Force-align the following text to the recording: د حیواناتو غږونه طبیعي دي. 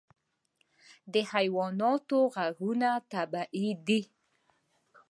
د 1.13 1.15
حیواناتو 1.31 2.17
غږونه 2.35 2.89
طبیعي 3.13 3.69
دي. 3.87 4.01